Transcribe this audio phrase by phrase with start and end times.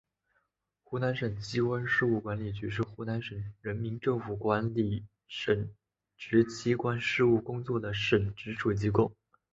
[0.81, 5.69] 湖南省机关事务管理局是湖南省人民政府管理省
[6.17, 9.13] 直机关事务工作的省直属机构。